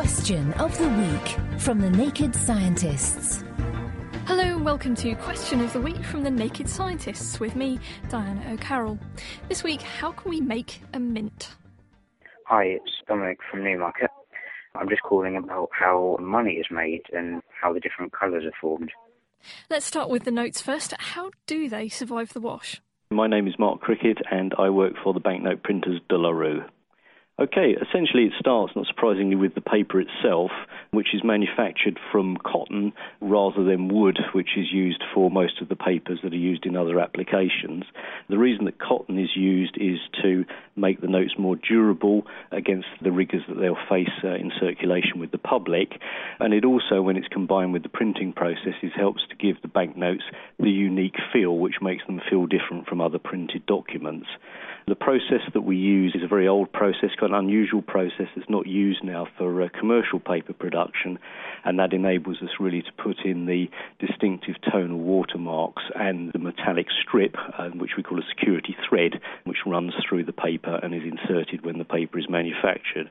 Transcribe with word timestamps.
Question 0.00 0.54
of 0.54 0.78
the 0.78 0.88
week 0.88 1.60
from 1.60 1.78
the 1.78 1.90
Naked 1.90 2.34
Scientists. 2.34 3.44
Hello 4.24 4.56
and 4.56 4.64
welcome 4.64 4.94
to 4.94 5.14
Question 5.16 5.60
of 5.60 5.74
the 5.74 5.80
Week 5.82 6.02
from 6.02 6.24
the 6.24 6.30
Naked 6.30 6.70
Scientists 6.70 7.38
with 7.38 7.54
me, 7.54 7.78
Diana 8.08 8.42
O'Carroll. 8.50 8.98
This 9.50 9.62
week, 9.62 9.82
how 9.82 10.12
can 10.12 10.30
we 10.30 10.40
make 10.40 10.80
a 10.94 10.98
mint? 10.98 11.54
Hi, 12.46 12.64
it's 12.64 12.90
Dominic 13.06 13.40
from 13.50 13.62
Newmarket. 13.62 14.08
I'm 14.74 14.88
just 14.88 15.02
calling 15.02 15.36
about 15.36 15.68
how 15.70 16.16
money 16.18 16.52
is 16.52 16.66
made 16.70 17.02
and 17.12 17.42
how 17.60 17.74
the 17.74 17.80
different 17.80 18.14
colours 18.14 18.44
are 18.46 18.56
formed. 18.58 18.92
Let's 19.68 19.84
start 19.84 20.08
with 20.08 20.24
the 20.24 20.30
notes 20.30 20.62
first. 20.62 20.94
How 20.98 21.30
do 21.46 21.68
they 21.68 21.90
survive 21.90 22.32
the 22.32 22.40
wash? 22.40 22.80
My 23.10 23.26
name 23.26 23.46
is 23.46 23.58
Mark 23.58 23.82
Cricket 23.82 24.16
and 24.30 24.54
I 24.58 24.70
work 24.70 24.94
for 25.04 25.12
the 25.12 25.20
banknote 25.20 25.62
printers 25.62 26.00
De 26.08 26.16
La 26.16 26.30
Rue. 26.30 26.64
Okay, 27.40 27.74
essentially 27.80 28.24
it 28.24 28.34
starts, 28.38 28.76
not 28.76 28.86
surprisingly, 28.86 29.34
with 29.34 29.54
the 29.54 29.62
paper 29.62 29.98
itself, 29.98 30.50
which 30.90 31.14
is 31.14 31.24
manufactured 31.24 31.98
from 32.12 32.36
cotton 32.36 32.92
rather 33.22 33.64
than 33.64 33.88
wood, 33.88 34.18
which 34.34 34.58
is 34.58 34.70
used 34.70 35.02
for 35.14 35.30
most 35.30 35.62
of 35.62 35.70
the 35.70 35.76
papers 35.76 36.18
that 36.22 36.34
are 36.34 36.36
used 36.36 36.66
in 36.66 36.76
other 36.76 37.00
applications. 37.00 37.84
The 38.28 38.36
reason 38.36 38.66
that 38.66 38.78
cotton 38.78 39.18
is 39.18 39.30
used 39.34 39.78
is 39.80 39.98
to 40.20 40.44
make 40.76 41.00
the 41.00 41.06
notes 41.06 41.32
more 41.38 41.56
durable 41.56 42.26
against 42.52 42.88
the 43.00 43.10
rigours 43.10 43.42
that 43.48 43.58
they'll 43.58 43.88
face 43.88 44.12
uh, 44.22 44.34
in 44.34 44.52
circulation 44.60 45.18
with 45.18 45.30
the 45.30 45.38
public. 45.38 45.98
And 46.40 46.52
it 46.52 46.66
also, 46.66 47.00
when 47.00 47.16
it's 47.16 47.28
combined 47.28 47.72
with 47.72 47.84
the 47.84 47.88
printing 47.88 48.34
processes, 48.34 48.92
helps 48.94 49.22
to 49.30 49.36
give 49.36 49.62
the 49.62 49.68
banknotes 49.68 50.24
the 50.58 50.70
unique 50.70 51.16
feel, 51.32 51.56
which 51.56 51.76
makes 51.80 52.04
them 52.06 52.20
feel 52.28 52.44
different 52.44 52.86
from 52.86 53.00
other 53.00 53.18
printed 53.18 53.64
documents. 53.64 54.26
The 54.88 54.94
process 54.96 55.42
that 55.54 55.60
we 55.60 55.76
use 55.76 56.14
is 56.16 56.24
a 56.24 56.28
very 56.28 56.48
old 56.48 56.72
process, 56.72 57.10
quite 57.16 57.29
an 57.30 57.38
unusual 57.38 57.80
process 57.80 58.26
that's 58.34 58.50
not 58.50 58.66
used 58.66 59.04
now 59.04 59.26
for 59.38 59.62
uh, 59.62 59.68
commercial 59.78 60.18
paper 60.18 60.52
production, 60.52 61.16
and 61.64 61.78
that 61.78 61.92
enables 61.92 62.42
us 62.42 62.50
really 62.58 62.82
to 62.82 62.92
put 62.92 63.24
in 63.24 63.46
the 63.46 63.70
distinctive 64.04 64.56
tonal 64.72 64.98
watermarks 64.98 65.82
and 65.94 66.32
the 66.32 66.40
metallic 66.40 66.86
strip, 67.00 67.36
uh, 67.56 67.68
which 67.68 67.92
we 67.96 68.02
call 68.02 68.18
a 68.18 68.26
security 68.28 68.76
thread, 68.88 69.20
which 69.44 69.58
runs 69.64 69.92
through 70.08 70.24
the 70.24 70.32
paper 70.32 70.80
and 70.82 70.92
is 70.92 71.02
inserted 71.04 71.64
when 71.64 71.78
the 71.78 71.84
paper 71.84 72.18
is 72.18 72.28
manufactured. 72.28 73.08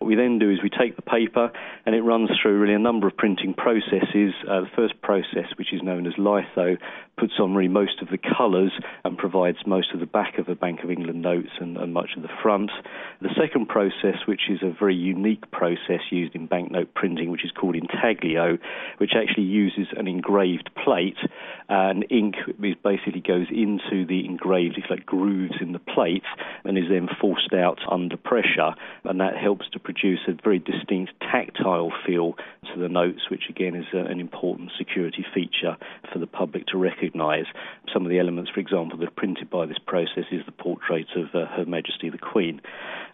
What 0.00 0.08
we 0.08 0.14
then 0.14 0.38
do 0.38 0.50
is 0.50 0.60
we 0.62 0.70
take 0.70 0.96
the 0.96 1.02
paper 1.02 1.52
and 1.84 1.94
it 1.94 2.00
runs 2.00 2.30
through 2.40 2.58
really 2.58 2.72
a 2.72 2.78
number 2.78 3.06
of 3.06 3.18
printing 3.18 3.52
processes. 3.52 4.32
Uh, 4.48 4.62
the 4.62 4.70
first 4.74 4.98
process, 5.02 5.52
which 5.58 5.74
is 5.74 5.82
known 5.82 6.06
as 6.06 6.14
litho, 6.16 6.78
puts 7.18 7.34
on 7.38 7.54
really 7.54 7.68
most 7.68 8.00
of 8.00 8.08
the 8.08 8.16
colours 8.16 8.72
and 9.04 9.18
provides 9.18 9.58
most 9.66 9.92
of 9.92 10.00
the 10.00 10.06
back 10.06 10.38
of 10.38 10.46
the 10.46 10.54
Bank 10.54 10.80
of 10.82 10.90
England 10.90 11.20
notes 11.20 11.50
and, 11.60 11.76
and 11.76 11.92
much 11.92 12.12
of 12.16 12.22
the 12.22 12.30
front. 12.42 12.70
The 13.20 13.28
second 13.38 13.68
process, 13.68 14.16
which 14.24 14.48
is 14.48 14.60
a 14.62 14.70
very 14.72 14.96
unique 14.96 15.50
process 15.50 16.00
used 16.10 16.34
in 16.34 16.46
banknote 16.46 16.94
printing, 16.94 17.30
which 17.30 17.44
is 17.44 17.50
called 17.50 17.76
intaglio, 17.76 18.56
which 18.96 19.12
actually 19.14 19.44
uses 19.44 19.88
an 19.98 20.08
engraved 20.08 20.70
plate 20.82 21.18
and 21.68 22.06
ink 22.10 22.36
basically 22.82 23.20
goes 23.20 23.46
into 23.50 24.06
the 24.06 24.24
engraved, 24.24 24.78
if 24.78 24.88
like 24.88 25.04
grooves 25.04 25.54
in 25.60 25.72
the 25.72 25.78
plate, 25.78 26.24
and 26.64 26.78
is 26.78 26.84
then 26.88 27.06
forced 27.20 27.52
out 27.52 27.80
under 27.90 28.16
pressure, 28.16 28.74
and 29.04 29.20
that 29.20 29.36
helps 29.36 29.68
to 29.70 29.78
produce 29.92 30.20
a 30.28 30.32
very 30.44 30.60
distinct 30.60 31.12
tactile 31.20 31.90
feel 32.06 32.34
to 32.72 32.78
the 32.78 32.88
notes, 32.88 33.22
which 33.28 33.44
again 33.48 33.74
is 33.74 33.86
a, 33.92 33.98
an 33.98 34.20
important 34.20 34.70
security 34.78 35.24
feature 35.34 35.76
for 36.12 36.20
the 36.20 36.26
public 36.28 36.66
to 36.66 36.78
recognise. 36.78 37.46
Some 37.92 38.04
of 38.04 38.10
the 38.10 38.20
elements, 38.20 38.52
for 38.54 38.60
example, 38.60 38.98
that 38.98 39.08
are 39.08 39.12
printed 39.12 39.50
by 39.50 39.66
this 39.66 39.78
process 39.84 40.24
is 40.30 40.46
the 40.46 40.52
portrait 40.52 41.08
of 41.16 41.34
uh, 41.34 41.46
Her 41.46 41.64
Majesty 41.66 42.08
the 42.08 42.18
Queen. 42.18 42.60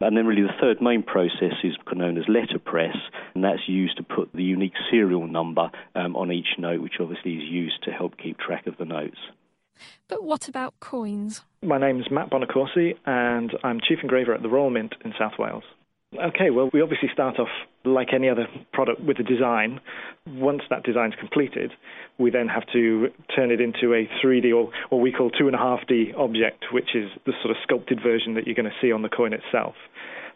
And 0.00 0.16
then, 0.16 0.26
really, 0.26 0.42
the 0.42 0.60
third 0.60 0.82
main 0.82 1.04
process 1.04 1.54
is 1.62 1.76
known 1.92 2.18
as 2.18 2.24
letterpress, 2.28 2.96
and 3.34 3.44
that's 3.44 3.68
used 3.68 3.96
to 3.98 4.02
put 4.02 4.32
the 4.32 4.42
unique 4.42 4.74
serial 4.90 5.28
number 5.28 5.70
um, 5.94 6.16
on 6.16 6.32
each 6.32 6.58
note, 6.58 6.82
which 6.82 6.94
obviously 6.98 7.34
is 7.34 7.44
used 7.44 7.84
to 7.84 7.92
help 7.92 8.18
keep 8.18 8.38
track 8.38 8.66
of 8.66 8.76
the 8.78 8.84
notes. 8.84 9.18
But 10.08 10.24
what 10.24 10.48
about 10.48 10.74
coins? 10.80 11.42
My 11.62 11.78
name 11.78 12.00
is 12.00 12.10
Matt 12.10 12.30
Bonacorsi, 12.30 12.96
and 13.06 13.52
I'm 13.62 13.80
Chief 13.80 13.98
Engraver 14.02 14.34
at 14.34 14.42
the 14.42 14.48
Royal 14.48 14.70
Mint 14.70 14.94
in 15.04 15.14
South 15.16 15.38
Wales. 15.38 15.64
Okay, 16.16 16.50
well, 16.50 16.70
we 16.72 16.80
obviously 16.80 17.08
start 17.12 17.40
off 17.40 17.48
like 17.84 18.08
any 18.14 18.28
other 18.28 18.46
product 18.72 19.00
with 19.00 19.18
a 19.18 19.22
design. 19.22 19.80
Once 20.26 20.62
that 20.70 20.84
design's 20.84 21.14
completed, 21.18 21.72
we 22.18 22.30
then 22.30 22.46
have 22.46 22.64
to 22.72 23.08
turn 23.34 23.50
it 23.50 23.60
into 23.60 23.92
a 23.94 24.08
3D 24.22 24.54
or 24.54 24.70
what 24.90 24.98
we 24.98 25.10
call 25.10 25.30
2.5D 25.30 26.16
object, 26.16 26.66
which 26.72 26.94
is 26.94 27.10
the 27.26 27.32
sort 27.42 27.50
of 27.50 27.56
sculpted 27.62 28.00
version 28.02 28.34
that 28.34 28.46
you're 28.46 28.54
going 28.54 28.70
to 28.70 28.76
see 28.80 28.92
on 28.92 29.02
the 29.02 29.08
coin 29.08 29.32
itself. 29.32 29.74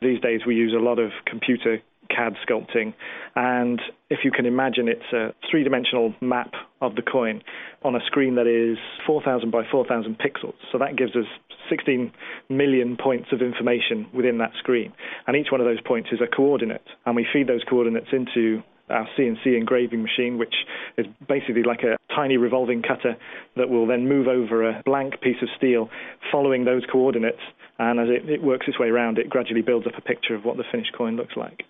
These 0.00 0.20
days, 0.20 0.42
we 0.46 0.54
use 0.54 0.72
a 0.72 0.82
lot 0.82 0.98
of 0.98 1.10
computer 1.26 1.80
CAD 2.08 2.36
sculpting. 2.46 2.94
And 3.36 3.80
if 4.10 4.20
you 4.24 4.30
can 4.30 4.46
imagine, 4.46 4.88
it's 4.88 5.12
a 5.12 5.34
three 5.50 5.64
dimensional 5.64 6.14
map 6.20 6.52
of 6.80 6.94
the 6.94 7.02
coin 7.02 7.42
on 7.82 7.94
a 7.94 8.00
screen 8.06 8.34
that 8.36 8.46
is 8.46 8.78
4,000 9.06 9.50
by 9.50 9.62
4,000 9.70 10.18
pixels. 10.18 10.54
So 10.72 10.78
that 10.78 10.96
gives 10.96 11.16
us 11.16 11.26
16 11.68 12.12
million 12.48 12.96
points 12.96 13.28
of 13.32 13.40
information 13.42 14.06
within 14.14 14.38
that 14.38 14.52
screen. 14.58 14.92
And 15.26 15.36
each 15.36 15.48
one 15.50 15.60
of 15.60 15.66
those 15.66 15.80
points 15.80 16.10
is 16.12 16.20
a 16.20 16.26
coordinate. 16.26 16.86
And 17.06 17.16
we 17.16 17.26
feed 17.32 17.48
those 17.48 17.62
coordinates 17.68 18.08
into 18.12 18.62
our 18.90 19.08
CNC 19.18 19.56
engraving 19.56 20.02
machine, 20.02 20.38
which 20.38 20.54
is 20.98 21.06
basically 21.26 21.62
like 21.62 21.82
a 21.82 21.96
tiny 22.14 22.36
revolving 22.36 22.82
cutter 22.82 23.16
that 23.56 23.68
will 23.68 23.86
then 23.86 24.08
move 24.08 24.28
over 24.28 24.68
a 24.68 24.82
blank 24.84 25.20
piece 25.20 25.40
of 25.42 25.48
steel 25.56 25.88
following 26.30 26.64
those 26.64 26.82
coordinates. 26.90 27.40
And 27.78 27.98
as 27.98 28.06
it, 28.08 28.28
it 28.28 28.42
works 28.42 28.66
its 28.68 28.78
way 28.78 28.88
around, 28.88 29.18
it 29.18 29.28
gradually 29.28 29.62
builds 29.62 29.86
up 29.86 29.94
a 29.96 30.00
picture 30.00 30.34
of 30.34 30.44
what 30.44 30.56
the 30.56 30.64
finished 30.70 30.92
coin 30.96 31.16
looks 31.16 31.36
like. 31.36 31.64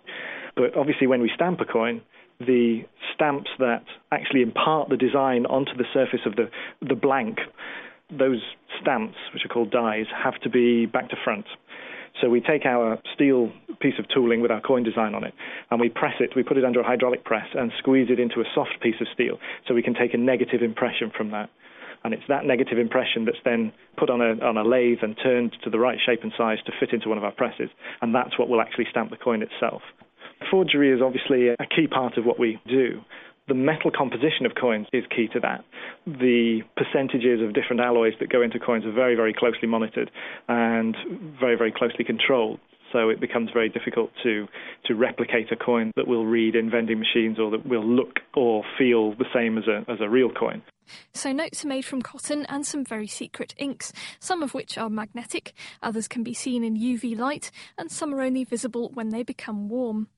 But 0.56 0.76
obviously, 0.76 1.06
when 1.06 1.20
we 1.20 1.30
stamp 1.34 1.60
a 1.60 1.64
coin, 1.64 2.02
the 2.40 2.82
stamps 3.14 3.50
that 3.58 3.84
actually 4.12 4.42
impart 4.42 4.88
the 4.88 4.96
design 4.96 5.46
onto 5.46 5.74
the 5.76 5.84
surface 5.92 6.20
of 6.26 6.36
the, 6.36 6.50
the 6.86 6.94
blank, 6.94 7.38
those 8.10 8.42
stamps, 8.80 9.16
which 9.32 9.44
are 9.44 9.48
called 9.48 9.70
dies, 9.70 10.06
have 10.22 10.38
to 10.42 10.50
be 10.50 10.86
back 10.86 11.08
to 11.10 11.16
front. 11.24 11.46
So 12.20 12.28
we 12.28 12.40
take 12.40 12.64
our 12.64 12.98
steel 13.14 13.52
piece 13.80 13.94
of 13.98 14.06
tooling 14.14 14.40
with 14.40 14.50
our 14.50 14.60
coin 14.60 14.84
design 14.84 15.14
on 15.14 15.24
it, 15.24 15.34
and 15.70 15.80
we 15.80 15.88
press 15.88 16.14
it, 16.20 16.30
we 16.36 16.42
put 16.42 16.56
it 16.56 16.64
under 16.64 16.80
a 16.80 16.84
hydraulic 16.84 17.24
press 17.24 17.46
and 17.54 17.72
squeeze 17.78 18.08
it 18.10 18.20
into 18.20 18.40
a 18.40 18.44
soft 18.54 18.80
piece 18.80 18.94
of 19.00 19.08
steel 19.12 19.38
so 19.66 19.74
we 19.74 19.82
can 19.82 19.94
take 19.94 20.14
a 20.14 20.18
negative 20.18 20.62
impression 20.62 21.10
from 21.16 21.30
that. 21.32 21.50
And 22.04 22.12
it's 22.12 22.24
that 22.28 22.44
negative 22.44 22.78
impression 22.78 23.24
that's 23.24 23.38
then 23.44 23.72
put 23.96 24.10
on 24.10 24.20
a, 24.20 24.44
on 24.44 24.58
a 24.58 24.62
lathe 24.62 24.98
and 25.02 25.16
turned 25.22 25.56
to 25.64 25.70
the 25.70 25.78
right 25.78 25.98
shape 26.04 26.20
and 26.22 26.32
size 26.36 26.58
to 26.66 26.72
fit 26.78 26.92
into 26.92 27.08
one 27.08 27.16
of 27.16 27.24
our 27.24 27.32
presses. 27.32 27.70
And 28.02 28.14
that's 28.14 28.38
what 28.38 28.48
will 28.48 28.60
actually 28.60 28.86
stamp 28.90 29.10
the 29.10 29.16
coin 29.16 29.42
itself. 29.42 29.82
Forgery 30.50 30.92
is 30.92 31.00
obviously 31.02 31.48
a 31.48 31.66
key 31.74 31.86
part 31.86 32.18
of 32.18 32.24
what 32.26 32.38
we 32.38 32.60
do. 32.68 33.00
The 33.48 33.54
metal 33.54 33.90
composition 33.90 34.46
of 34.46 34.52
coins 34.58 34.86
is 34.92 35.04
key 35.14 35.28
to 35.32 35.40
that. 35.40 35.64
The 36.06 36.62
percentages 36.76 37.42
of 37.42 37.52
different 37.52 37.80
alloys 37.80 38.14
that 38.20 38.30
go 38.30 38.42
into 38.42 38.58
coins 38.58 38.84
are 38.86 38.92
very, 38.92 39.14
very 39.14 39.34
closely 39.34 39.68
monitored 39.68 40.10
and 40.48 40.96
very, 41.40 41.56
very 41.56 41.72
closely 41.72 42.04
controlled. 42.04 42.58
So 42.94 43.08
it 43.08 43.20
becomes 43.20 43.50
very 43.52 43.68
difficult 43.68 44.12
to, 44.22 44.46
to 44.84 44.94
replicate 44.94 45.50
a 45.50 45.56
coin 45.56 45.90
that 45.96 46.06
will 46.06 46.24
read 46.24 46.54
in 46.54 46.70
vending 46.70 47.00
machines 47.00 47.40
or 47.40 47.50
that 47.50 47.66
will 47.66 47.84
look 47.84 48.20
or 48.36 48.62
feel 48.78 49.16
the 49.16 49.24
same 49.34 49.58
as 49.58 49.64
a, 49.66 49.84
as 49.90 49.98
a 50.00 50.08
real 50.08 50.30
coin. 50.30 50.62
So, 51.12 51.32
notes 51.32 51.64
are 51.64 51.68
made 51.68 51.84
from 51.84 52.02
cotton 52.02 52.46
and 52.46 52.64
some 52.64 52.84
very 52.84 53.08
secret 53.08 53.54
inks, 53.56 53.92
some 54.20 54.42
of 54.42 54.54
which 54.54 54.78
are 54.78 54.90
magnetic, 54.90 55.54
others 55.82 56.06
can 56.06 56.22
be 56.22 56.34
seen 56.34 56.62
in 56.62 56.76
UV 56.76 57.18
light, 57.18 57.50
and 57.78 57.90
some 57.90 58.14
are 58.14 58.20
only 58.20 58.44
visible 58.44 58.90
when 58.92 59.08
they 59.08 59.22
become 59.22 59.68
warm. 59.68 60.08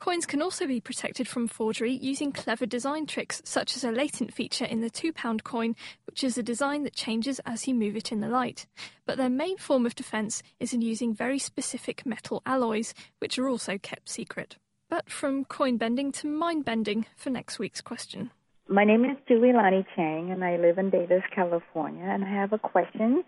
Coins 0.00 0.24
can 0.24 0.40
also 0.40 0.66
be 0.66 0.80
protected 0.80 1.28
from 1.28 1.46
forgery 1.46 1.92
using 1.92 2.32
clever 2.32 2.64
design 2.64 3.04
tricks, 3.04 3.42
such 3.44 3.76
as 3.76 3.84
a 3.84 3.92
latent 3.92 4.32
feature 4.32 4.64
in 4.64 4.80
the 4.80 4.88
£2 4.88 5.44
coin, 5.44 5.76
which 6.06 6.24
is 6.24 6.38
a 6.38 6.42
design 6.42 6.84
that 6.84 6.94
changes 6.94 7.38
as 7.44 7.68
you 7.68 7.74
move 7.74 7.94
it 7.96 8.10
in 8.10 8.20
the 8.20 8.28
light. 8.28 8.66
But 9.04 9.18
their 9.18 9.28
main 9.28 9.58
form 9.58 9.84
of 9.84 9.94
defence 9.94 10.42
is 10.58 10.72
in 10.72 10.80
using 10.80 11.12
very 11.12 11.38
specific 11.38 12.06
metal 12.06 12.40
alloys, 12.46 12.94
which 13.18 13.38
are 13.38 13.46
also 13.46 13.76
kept 13.76 14.08
secret. 14.08 14.56
But 14.88 15.10
from 15.10 15.44
coin 15.44 15.76
bending 15.76 16.12
to 16.12 16.26
mind 16.26 16.64
bending 16.64 17.04
for 17.14 17.28
next 17.28 17.58
week's 17.58 17.82
question. 17.82 18.30
My 18.68 18.84
name 18.84 19.04
is 19.04 19.18
Julie 19.28 19.52
Lani 19.52 19.84
Chang, 19.94 20.30
and 20.30 20.42
I 20.42 20.56
live 20.56 20.78
in 20.78 20.88
Davis, 20.88 21.24
California, 21.34 22.04
and 22.04 22.24
I 22.24 22.28
have 22.30 22.54
a 22.54 22.58
question. 22.58 23.22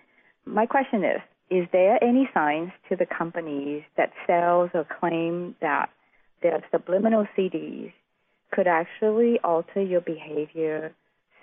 My 0.46 0.64
question 0.64 1.04
is 1.04 1.20
is 1.50 1.68
there 1.70 2.02
any 2.02 2.30
signs 2.32 2.72
to 2.88 2.96
the 2.96 3.04
companies 3.04 3.82
that 3.98 4.10
sells 4.26 4.70
or 4.72 4.86
claim 4.98 5.54
that 5.60 5.90
their 6.42 6.62
subliminal 6.70 7.26
CDs 7.36 7.92
could 8.50 8.66
actually 8.66 9.38
alter 9.42 9.82
your 9.82 10.00
behavior 10.00 10.94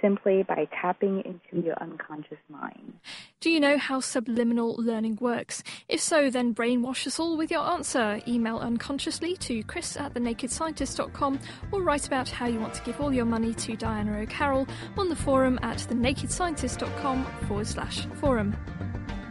simply 0.02 0.44
by 0.44 0.68
tapping 0.82 1.22
into 1.26 1.66
your 1.66 1.76
unconscious 1.82 2.38
mind. 2.48 2.94
Do 3.42 3.50
you 3.50 3.60
know 3.60 3.78
how 3.78 4.00
subliminal 4.00 4.76
learning 4.78 5.18
works? 5.22 5.64
If 5.88 6.00
so, 6.00 6.30
then 6.30 6.56
brainwash 6.56 7.06
us 7.08 7.20
all 7.20 7.38
with 7.38 7.52
your 7.52 7.62
answer. 7.62 8.22
Email 8.28 8.58
unconsciously 8.58 9.36
to 9.38 9.64
chris 9.64 9.98
at 9.98 10.14
thenakedscientist.com 10.14 11.40
or 11.72 11.82
write 11.82 12.08
about 12.08 12.30
how 12.30 12.48
you 12.48 12.60
want 12.60 12.74
to 12.76 12.84
give 12.84 13.02
all 13.02 13.14
your 13.14 13.26
money 13.26 13.54
to 13.56 13.76
Diana 13.76 14.20
O'Carroll 14.20 14.68
on 14.98 15.10
the 15.10 15.16
forum 15.16 15.60
at 15.62 15.78
thenakedscientist.com 15.78 17.26
forward 17.48 17.68
slash 17.68 18.06
forum. 18.22 18.56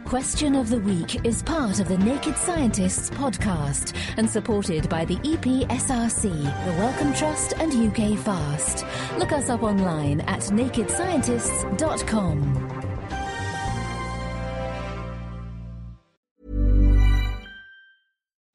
Question 0.09 0.55
of 0.55 0.69
the 0.71 0.79
Week 0.79 1.23
is 1.23 1.43
part 1.43 1.79
of 1.79 1.87
the 1.87 1.99
Naked 1.99 2.35
Scientists 2.35 3.11
podcast 3.11 3.95
and 4.17 4.27
supported 4.27 4.89
by 4.89 5.05
the 5.05 5.17
EPSRC, 5.17 6.23
the 6.23 6.71
Wellcome 6.79 7.13
Trust, 7.13 7.53
and 7.57 7.71
UK 7.71 8.17
Fast. 8.17 8.83
Look 9.19 9.31
us 9.31 9.51
up 9.51 9.61
online 9.61 10.21
at 10.21 10.39
nakedscientists.com. 10.39 12.87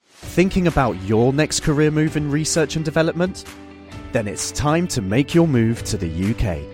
Thinking 0.09 0.67
about 0.67 1.01
your 1.03 1.33
next 1.33 1.61
career 1.61 1.93
move 1.93 2.17
in 2.17 2.33
research 2.33 2.75
and 2.75 2.85
development? 2.85 3.45
Then 4.11 4.27
it's 4.27 4.51
time 4.51 4.89
to 4.89 5.01
make 5.01 5.37
your 5.37 5.47
move 5.47 5.85
to 5.85 5.97
the 5.97 6.35
UK 6.35 6.74